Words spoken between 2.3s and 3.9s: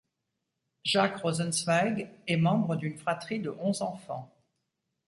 membre d'une fratrie de onze